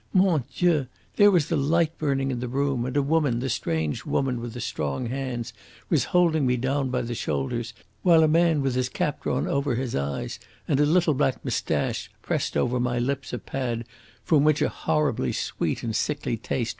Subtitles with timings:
[0.13, 0.87] Mon Dieu!
[1.17, 4.53] There was the light burning in the room, and a woman, the strange woman with
[4.53, 5.53] the strong hands,
[5.91, 9.75] was holding me down by the shoulders, while a man with his cap drawn over
[9.75, 13.85] his eyes and a little black moustache pressed over my lips a pad
[14.23, 16.69] from which a horribly sweet and sickly taste filled my mouth.